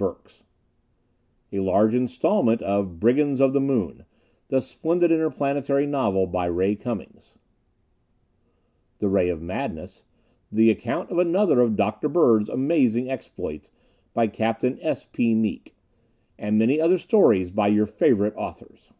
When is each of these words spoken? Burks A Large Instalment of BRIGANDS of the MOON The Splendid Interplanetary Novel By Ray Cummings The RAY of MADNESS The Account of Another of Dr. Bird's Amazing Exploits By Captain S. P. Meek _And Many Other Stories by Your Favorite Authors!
Burks 0.00 0.44
A 1.52 1.58
Large 1.58 1.94
Instalment 1.94 2.62
of 2.62 2.98
BRIGANDS 3.00 3.38
of 3.38 3.52
the 3.52 3.60
MOON 3.60 4.06
The 4.48 4.62
Splendid 4.62 5.12
Interplanetary 5.12 5.86
Novel 5.86 6.26
By 6.26 6.46
Ray 6.46 6.74
Cummings 6.74 7.34
The 9.00 9.10
RAY 9.10 9.28
of 9.28 9.42
MADNESS 9.42 10.04
The 10.50 10.70
Account 10.70 11.10
of 11.10 11.18
Another 11.18 11.60
of 11.60 11.76
Dr. 11.76 12.08
Bird's 12.08 12.48
Amazing 12.48 13.10
Exploits 13.10 13.70
By 14.14 14.26
Captain 14.28 14.78
S. 14.80 15.04
P. 15.04 15.34
Meek 15.34 15.74
_And 16.38 16.54
Many 16.56 16.80
Other 16.80 16.96
Stories 16.96 17.50
by 17.50 17.68
Your 17.68 17.84
Favorite 17.84 18.32
Authors! 18.36 18.92